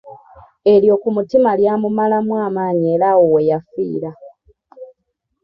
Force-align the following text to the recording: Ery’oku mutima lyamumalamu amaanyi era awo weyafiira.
Ery’oku 0.73 1.07
mutima 1.17 1.49
lyamumalamu 1.59 2.33
amaanyi 2.47 2.85
era 2.93 3.05
awo 3.13 3.25
weyafiira. 3.35 4.11